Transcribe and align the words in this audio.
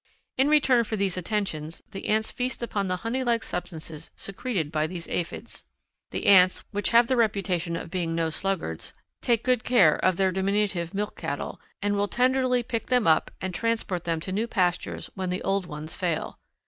In 0.35 0.47
return 0.49 0.83
for 0.83 0.95
these 0.95 1.15
attentions 1.15 1.83
the 1.91 2.07
ants 2.07 2.31
feast 2.31 2.63
upon 2.63 2.87
the 2.87 2.95
honey 3.05 3.23
like 3.23 3.43
substances 3.43 4.09
secreted 4.15 4.71
by 4.71 4.87
these 4.87 5.07
aphids. 5.09 5.63
The 6.09 6.25
ants, 6.25 6.63
which 6.71 6.89
have 6.89 7.05
the 7.05 7.15
reputation 7.15 7.77
of 7.77 7.91
being 7.91 8.15
no 8.15 8.31
sluggards, 8.31 8.95
take 9.21 9.43
good 9.43 9.63
care 9.63 9.97
of 10.03 10.17
their 10.17 10.31
diminutive 10.31 10.95
milch 10.95 11.13
cattle, 11.15 11.61
and 11.83 11.95
will 11.95 12.07
tenderly 12.07 12.63
pick 12.63 12.87
them 12.87 13.05
up 13.05 13.29
and 13.41 13.53
transport 13.53 14.05
them 14.05 14.19
to 14.21 14.31
new 14.31 14.47
pastures 14.47 15.11
when 15.13 15.29
the 15.29 15.43
old 15.43 15.67
ones 15.67 15.93
fail. 15.93 16.39